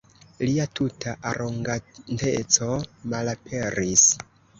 [0.45, 2.71] Lia tuta aroganteco
[3.13, 4.07] malaperis.